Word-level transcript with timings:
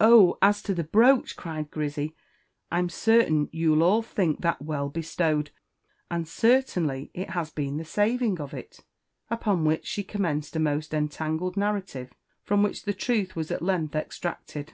"Oh, 0.00 0.38
as 0.40 0.62
to 0.62 0.72
the 0.74 0.84
brooch," 0.84 1.36
cried 1.36 1.70
Grizzy, 1.70 2.16
"I'm 2.72 2.88
certain 2.88 3.50
you'll 3.52 3.82
all 3.82 4.00
think 4.00 4.40
that 4.40 4.62
well 4.62 4.88
bestowed, 4.88 5.50
and 6.10 6.26
certainly 6.26 7.10
it 7.12 7.28
has 7.32 7.50
been 7.50 7.76
the 7.76 7.84
saving 7.84 8.40
of 8.40 8.54
it." 8.54 8.80
Upon 9.28 9.66
which 9.66 9.84
she 9.86 10.02
commenced 10.02 10.56
a 10.56 10.60
most 10.60 10.94
entangled 10.94 11.58
narrative, 11.58 12.14
from 12.42 12.62
which 12.62 12.84
the 12.84 12.94
truth 12.94 13.36
was 13.36 13.50
at 13.50 13.60
length 13.60 13.94
extracted. 13.94 14.72